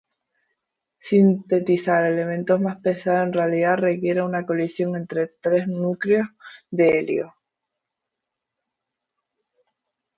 [0.97, 6.27] Sintetizar elementos más pesados en realidad requiere una colisión entre tres núcleos
[6.71, 7.35] de helio.